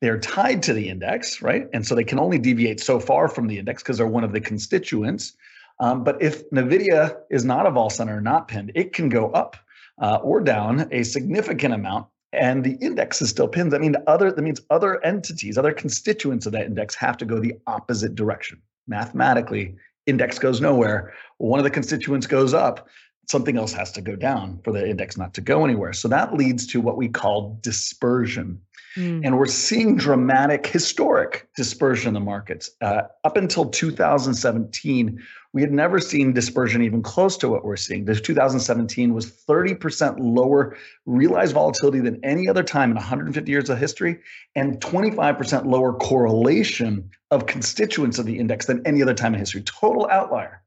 [0.00, 1.66] They're tied to the index, right?
[1.72, 4.32] And so they can only deviate so far from the index because they're one of
[4.32, 5.36] the constituents.
[5.80, 9.56] Um, but if NVIDIA is not a vol center, not pinned, it can go up
[10.00, 13.72] uh, or down a significant amount and the index is still pinned.
[13.72, 17.38] That means other that means other entities, other constituents of that index have to go
[17.38, 18.60] the opposite direction.
[18.86, 19.76] Mathematically,
[20.06, 21.14] index goes nowhere.
[21.38, 22.88] One of the constituents goes up.
[23.30, 25.94] Something else has to go down for the index not to go anywhere.
[25.94, 28.60] So that leads to what we call dispersion.
[28.96, 29.22] Mm.
[29.24, 32.70] And we're seeing dramatic, historic dispersion in the markets.
[32.82, 35.22] Uh, up until 2017,
[35.54, 38.04] we had never seen dispersion even close to what we're seeing.
[38.04, 43.78] This 2017 was 30% lower realized volatility than any other time in 150 years of
[43.78, 44.18] history,
[44.56, 49.62] and 25% lower correlation of constituents of the index than any other time in history.
[49.62, 50.60] Total outlier.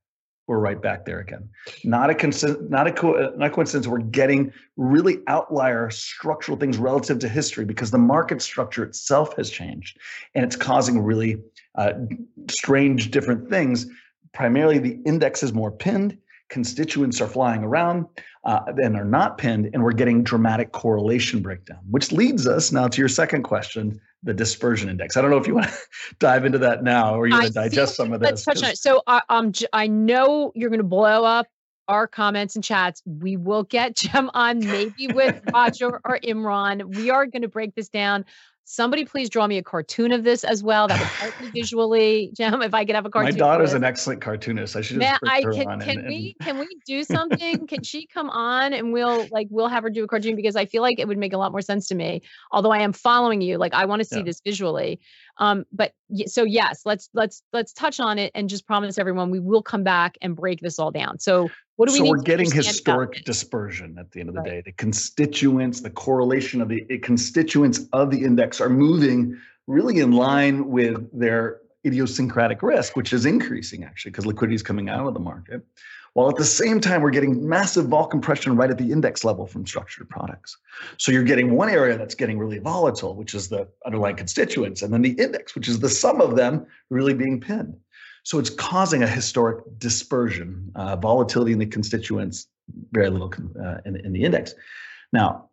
[0.48, 1.50] We're right back there again.
[1.84, 3.86] Not a consi- not a co- not a coincidence.
[3.86, 9.50] We're getting really outlier structural things relative to history because the market structure itself has
[9.50, 10.00] changed,
[10.36, 11.42] and it's causing really
[11.76, 11.92] uh,
[12.50, 13.88] strange different things
[14.38, 16.16] primarily the index is more pinned
[16.50, 18.06] constituents are flying around
[18.46, 22.88] uh, and are not pinned and we're getting dramatic correlation breakdown which leads us now
[22.88, 25.74] to your second question the dispersion index i don't know if you want to
[26.20, 28.70] dive into that now or you want to digest some of this Let's touch on
[28.70, 28.78] it.
[28.78, 31.48] So, uh, um, I know you're going to blow up
[31.88, 33.02] our comments and chats.
[33.06, 36.96] We will get Cem on, maybe with Roger or Imran.
[36.96, 38.26] We are going to break this down.
[38.70, 40.90] Somebody please draw me a cartoon of this as well.
[40.90, 42.62] That would help me visually, Cem.
[42.62, 43.34] If I could have a cartoon.
[43.34, 46.36] my daughter's an excellent cartoonist i should just Man, I her can can and- we
[46.42, 47.66] can we do something?
[47.66, 50.66] can she come on and we'll like we'll have her do a cartoon because I
[50.66, 52.22] feel like it would make a lot more sense to me.
[52.52, 54.24] Although I am following you, like I want to see Yeah.
[54.24, 55.00] this visually.
[55.40, 55.94] Um, but
[56.26, 59.84] so yes, let's let's let's touch on it and just promise everyone we will come
[59.84, 61.20] back and break this all down.
[61.20, 64.50] So what do we so we're getting historic dispersion at the end of the Right.
[64.50, 70.00] day the constituents the correlation of the eh, constituents of the index are moving really
[70.00, 75.08] in line with their idiosyncratic risk which is increasing actually because liquidity is coming out
[75.08, 75.66] of the market
[76.18, 79.46] while at the same time we're getting massive vol compression right at the index level
[79.46, 80.58] from structured products.
[80.98, 84.92] So you're getting one area that's getting really volatile, which is the underlying constituents, and
[84.92, 87.78] then the index, which is the sum of them really being pinned.
[88.24, 92.48] So it's causing a historic dispersion, uh, volatility in the constituents,
[92.94, 93.32] very little
[93.64, 94.56] uh, in, in the index.
[95.14, 95.52] Now,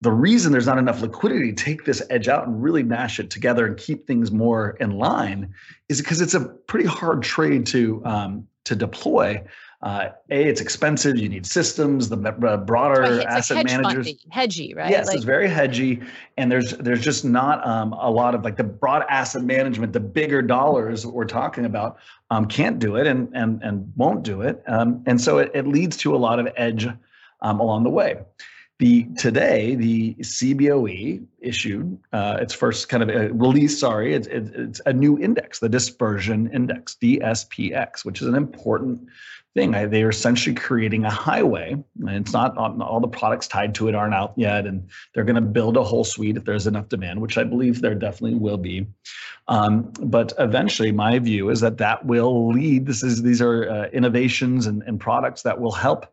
[0.00, 3.30] the reason there's not enough liquidity to take this edge out and really mash it
[3.30, 5.54] together and keep things more in line
[5.88, 9.42] is because it's a pretty hard trade to um, to deploy.
[9.82, 11.18] Uh, a, it's expensive.
[11.18, 12.08] You need systems.
[12.08, 14.90] The uh, broader right, asset like hedge managers, hedgy, right?
[14.90, 16.00] Yes, like, it's very hedgy,
[16.38, 20.00] and there's there's just not um, a lot of like the broad asset management, the
[20.00, 21.98] bigger dollars we're talking about,
[22.30, 25.66] um, can't do it and and and won't do it, um, and so it, it
[25.66, 26.88] leads to a lot of edge
[27.42, 28.16] um, along the way.
[28.78, 33.78] The today the CBOE issued uh, its first kind of a uh, release.
[33.78, 39.08] Sorry, it's, it's a new index, the Dispersion Index (DSPX), which is an important
[39.56, 39.72] thing.
[39.72, 43.94] They are essentially creating a highway, and it's not all the products tied to it
[43.94, 47.20] aren't out yet, and they're going to build a whole suite if there's enough demand,
[47.20, 48.86] which I believe there definitely will be.
[49.48, 52.86] Um, but eventually, my view is that that will lead.
[52.86, 56.06] This is these are uh, innovations and, and products that will help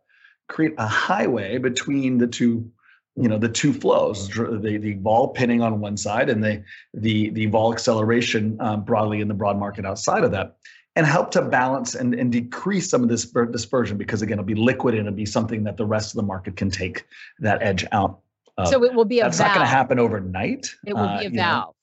[0.48, 2.72] create a highway between the two
[3.16, 6.64] you know the two flows the, the vol pinning on one side and the
[6.96, 10.58] the the vol acceleration um, broadly in the broad market outside of that
[10.96, 14.56] and help to balance and, and decrease some of this dispersion because again it'll be
[14.56, 17.06] liquid and it'll be something that the rest of the market can take
[17.40, 18.20] that edge out
[18.58, 18.68] of.
[18.68, 19.32] so it will be a valve.
[19.32, 19.50] that's valve.
[19.50, 21.76] not going to happen overnight it will be a uh, valve know.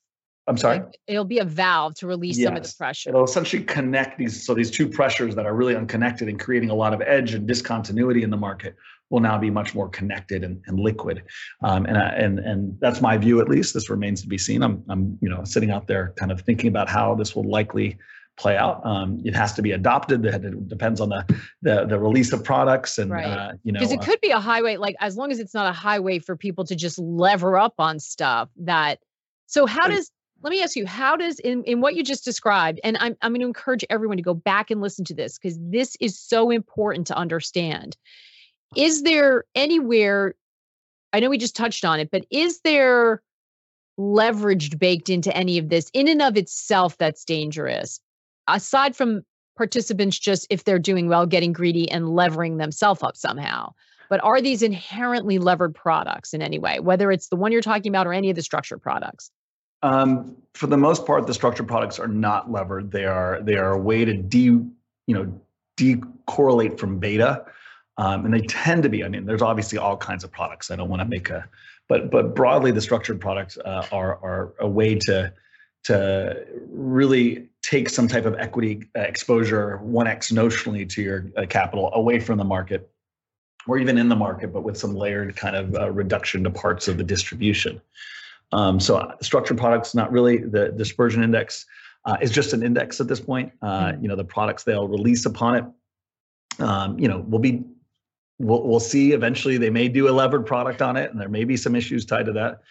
[0.46, 0.82] I'm sorry.
[1.06, 2.46] It'll be a valve to release yes.
[2.48, 3.10] some of the pressure.
[3.10, 4.44] It'll essentially connect these.
[4.44, 7.46] So these two pressures that are really unconnected and creating a lot of edge and
[7.46, 8.74] discontinuity in the market
[9.10, 11.22] will now be much more connected and, and liquid.
[11.62, 13.74] Um, and and and that's my view at least.
[13.74, 14.62] This remains to be seen.
[14.62, 17.96] I'm I'm you know sitting out there kind of thinking about how this will likely
[18.40, 18.84] play out.
[18.84, 20.24] Um, it has to be adopted.
[20.24, 23.26] It depends on the the, the release of products and right.
[23.26, 24.76] uh, you know because it uh, could be a highway.
[24.76, 28.00] Like as long as it's not a highway for people to just lever up on
[28.00, 28.98] stuff that.
[29.46, 30.10] So how does
[30.42, 33.32] let me ask you how does in, in what you just described and i'm, I'm
[33.32, 36.50] going to encourage everyone to go back and listen to this because this is so
[36.50, 37.96] important to understand
[38.76, 40.34] is there anywhere
[41.12, 43.22] i know we just touched on it but is there
[43.98, 48.00] leveraged baked into any of this in and of itself that's dangerous
[48.48, 49.22] aside from
[49.56, 53.70] participants just if they're doing well getting greedy and levering themselves up somehow
[54.08, 57.90] but are these inherently levered products in any way whether it's the one you're talking
[57.90, 59.30] about or any of the structured products
[59.82, 62.90] um, for the most part, the structured products are not levered.
[62.90, 64.70] They are they are a way to de you
[65.08, 65.40] know
[65.76, 67.44] decorrelate from beta,
[67.96, 69.04] um, and they tend to be.
[69.04, 70.70] I mean, there's obviously all kinds of products.
[70.70, 71.48] I don't want to make a,
[71.88, 75.32] but but broadly, the structured products uh, are are a way to
[75.84, 81.46] to really take some type of equity uh, exposure, one x notionally to your uh,
[81.46, 82.90] capital away from the market,
[83.66, 86.88] or even in the market, but with some layered kind of uh, reduction to parts
[86.88, 87.80] of the distribution.
[88.52, 90.38] Um, so uh, structured products, not really.
[90.38, 91.66] The dispersion index
[92.04, 93.52] uh, is just an index at this point.
[93.62, 94.02] Uh, hmm.
[94.02, 97.64] you know, the products they'll release upon it, um, you know, will be.
[98.38, 99.12] We'll, we'll see.
[99.12, 102.06] Eventually, they may do a levered product on it, and there may be some issues
[102.06, 102.62] tied to that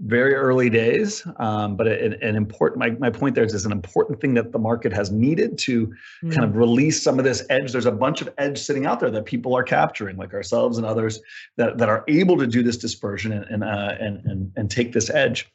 [0.00, 1.26] very early days.
[1.38, 4.52] Um, but an, an, important, my, my point there is, is an important thing that
[4.52, 5.86] the market has needed to
[6.22, 6.32] mm.
[6.32, 7.72] kind of release some of this edge.
[7.72, 10.86] There's a bunch of edge sitting out there that people are capturing, like ourselves and
[10.86, 11.20] others,
[11.56, 14.92] that, that are able to do this dispersion and and uh, and, and, and take
[14.92, 15.50] this edge.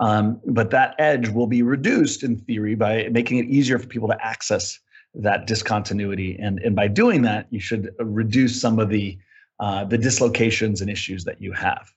[0.00, 4.08] Um, but that edge will be reduced in theory by making it easier for people
[4.08, 4.80] to access
[5.14, 6.36] that discontinuity.
[6.40, 9.16] And, and by doing that, you should reduce some of the
[9.60, 11.92] uh, the dislocations and issues that you have.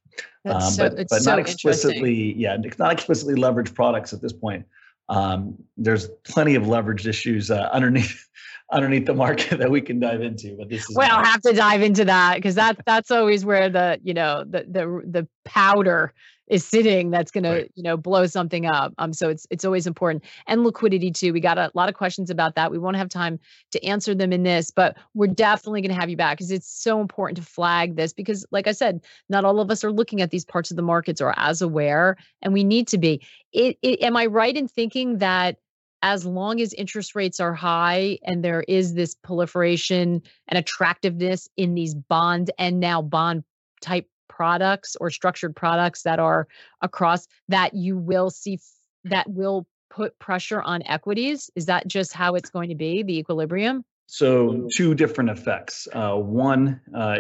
[0.46, 4.66] Um, so, but but so not explicitly, yeah, not explicitly leveraged products at this point.
[5.10, 8.26] Um, there's plenty of leveraged issues uh, underneath
[8.72, 10.56] underneath the market that we can dive into.
[10.58, 13.70] But this is well, I'll have to dive into that because that that's always where
[13.70, 16.14] the you know the the the powder
[16.48, 17.66] is sitting that's going right.
[17.66, 21.34] to you know blow something up um so it's it's always important and liquidity too
[21.34, 23.40] we got a lot of questions about that we won't have time
[23.72, 26.68] to answer them in this but we're definitely going to have you back because it's
[26.68, 30.22] so important to flag this because like i said not all of us are looking
[30.22, 33.22] at these parts of the markets or as aware and we need to be
[33.54, 35.58] it, it am i right in thinking that
[36.04, 41.74] as long as interest rates are high and there is this proliferation and attractiveness in
[41.74, 43.44] these bond and now bond
[43.82, 44.08] type
[44.38, 46.48] products or structured products that are
[46.84, 48.60] across that you will see
[49.04, 51.50] that will put pressure on equities?
[51.56, 53.84] Is that just how it's going to be the equilibrium?
[54.06, 57.18] So two different effects uh, one uh,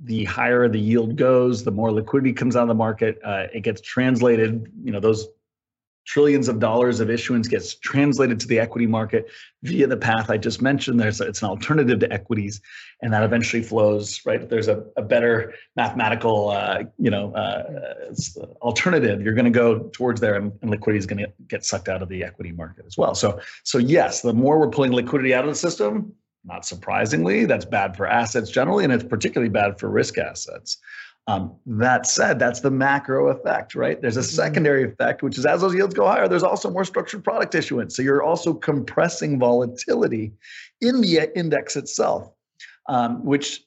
[0.00, 3.60] the higher the yield goes the more liquidity comes out of the market uh, it
[3.60, 5.28] gets translated you know those
[6.04, 9.30] trillions of dollars of issuance gets translated to the equity market
[9.62, 11.00] via the path I just mentioned.
[11.00, 12.60] There's it's an alternative to equities,
[13.02, 14.48] and that eventually flows right.
[14.48, 18.12] there's a, a better mathematical uh, you know uh,
[18.62, 21.88] alternative, you're going to go towards there, and, and liquidity is going to get sucked
[21.88, 23.14] out of the equity market as well.
[23.14, 26.12] So so yes, the more we're pulling liquidity out of the system,
[26.44, 30.78] not surprisingly, that's bad for assets generally, and it's particularly bad for risk assets.
[31.26, 34.00] Um, that said, that's the macro effect, right?
[34.00, 34.36] There's a mm-hmm.
[34.36, 37.96] secondary effect, which is as those yields go higher, there's also more structured product issuance.
[37.96, 40.32] So you're also compressing volatility
[40.82, 42.30] in the index itself,
[42.88, 43.62] um, which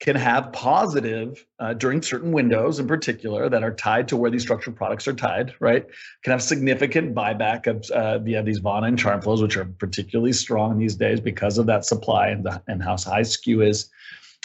[0.00, 4.42] can have positive uh, during certain windows in particular that are tied to where these
[4.42, 5.86] structured products are tied, right?
[6.22, 10.32] Can have significant buyback of uh, via these vanna and charm flows, which are particularly
[10.32, 13.90] strong these days because of that supply and, the, and how high skew is.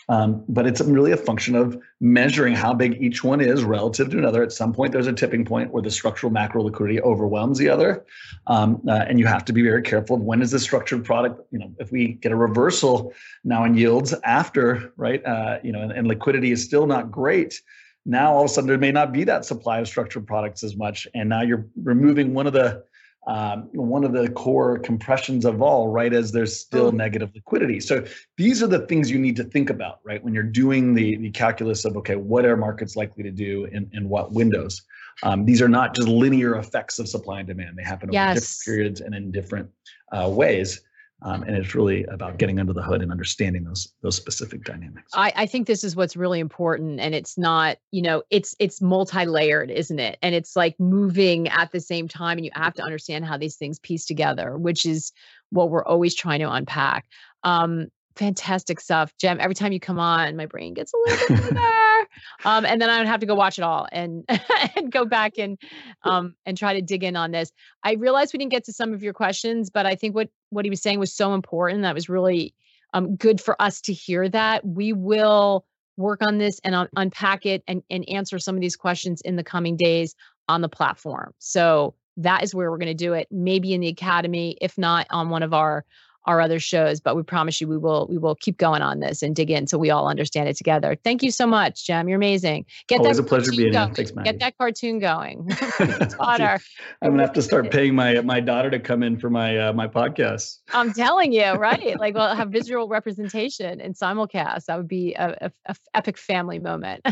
[0.10, 4.18] Um, but it's really a function of measuring how big each one is relative to
[4.18, 4.44] another.
[4.44, 8.06] At some point, there's a tipping point where the structural macro liquidity overwhelms the other,
[8.48, 11.42] um, uh, and you have to be very careful of when is the structured product.
[11.52, 15.26] You know, if we get a reversal now in yields after, right?
[15.26, 17.62] Uh, you know, and, and liquidity is still not great.
[18.06, 20.76] Now all of a sudden there may not be that supply of structured products as
[20.76, 22.84] much, and now you're removing one of the
[23.28, 26.92] um, one of the core compressions of all, right, as there's still oh.
[26.92, 27.80] negative liquidity.
[27.80, 28.04] So
[28.38, 31.32] these are the things you need to think about, right, when you're doing the, the
[31.32, 34.82] calculus of, okay, what are markets likely to do in, in what windows?
[35.22, 37.78] Um, these are not just linear effects of supply and demand.
[37.78, 38.36] They happen over yes.
[38.36, 39.70] different periods and in different
[40.12, 40.82] uh, ways.
[41.26, 45.12] Um, and it's really about getting under the hood and understanding those those specific dynamics.
[45.14, 48.82] I, I think this is what's really important, and it's not you know it's it's
[48.82, 50.18] multi layered, isn't it?
[50.22, 53.56] And it's like moving at the same time, and you have to understand how these
[53.56, 55.12] things piece together, which is
[55.50, 57.06] what we're always trying to unpack.
[57.44, 59.40] Um, fantastic stuff, Cem.
[59.40, 62.08] Every time you come on, my brain gets a little bit better.
[62.46, 64.24] um, and then I would have to go watch it all and
[64.76, 65.58] and go back and
[66.04, 67.52] um and try to dig in on this.
[67.84, 70.66] I realized we didn't get to some of your questions, but I think what what
[70.66, 71.82] he was saying was so important.
[71.84, 72.54] That was really
[72.94, 74.66] um good for us to hear that.
[74.66, 75.66] We will
[75.98, 79.36] work on this and un- unpack it and and answer some of these questions in
[79.36, 80.16] the coming days
[80.48, 81.34] on the platform.
[81.40, 83.28] So that is where we're going to do it.
[83.32, 85.86] Maybe in the academy, if not on one of our
[86.26, 89.22] our other shows, but we promise you we will we will keep going on this
[89.22, 90.96] and dig in so we all understand it together.
[91.04, 92.08] Thank you so much, Cem.
[92.08, 92.66] You're amazing.
[92.88, 93.90] Get Always that a pleasure being here.
[93.94, 95.50] Thanks, Get that cartoon going.
[95.80, 99.74] I'm gonna have to start paying my my daughter to come in for my uh,
[99.74, 100.60] my podcast.
[100.74, 102.00] I'm telling you, right?
[102.00, 104.66] Like we'll have visual representation in simulcast.
[104.66, 107.06] That would be a, a, a epic family moment.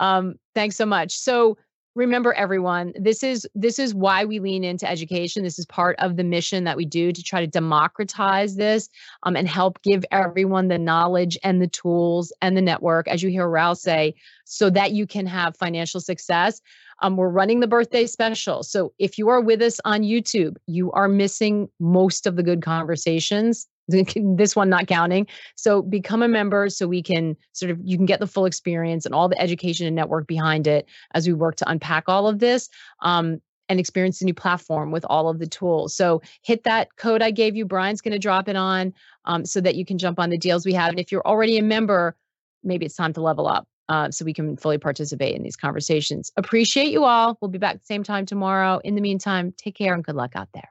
[0.00, 1.16] um, thanks so much.
[1.16, 1.56] So
[1.94, 5.42] remember everyone this is this is why we lean into education.
[5.42, 8.88] This is part of the mission that we do to try to democratize this
[9.24, 13.30] um, and help give everyone the knowledge and the tools and the network as you
[13.30, 14.14] hear Raoul say
[14.44, 16.60] so that you can have financial success.
[17.02, 20.92] Um, we're running the birthday special so if you are with us on youtube you
[20.92, 23.66] are missing most of the good conversations
[24.36, 25.26] this one not counting.
[25.56, 29.06] So become a member so we can sort of you can get the full experience
[29.06, 32.38] and all the education and network behind it as we work to unpack all of
[32.38, 32.68] this.
[33.02, 35.94] Um, and experience the new platform with all of the tools.
[35.94, 37.64] So hit that code I gave you.
[37.64, 38.92] Brian's going to drop it on
[39.26, 40.90] um, so that you can jump on the deals we have.
[40.90, 42.16] And if you're already a member,
[42.64, 46.32] maybe it's time to level up uh, so we can fully participate in these conversations.
[46.36, 47.38] Appreciate you all.
[47.40, 48.80] We'll be back the same time tomorrow.
[48.82, 50.70] In the meantime, take care and good luck out there.